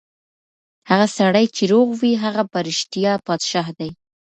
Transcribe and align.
هغه 0.89 1.07
سړی 1.17 1.45
چې 1.55 1.63
روغ 1.71 1.87
وي، 2.01 2.13
هغه 2.23 2.43
په 2.51 2.57
رښتیا 2.67 3.13
پادشاه 3.27 3.69
دی. 3.79 3.91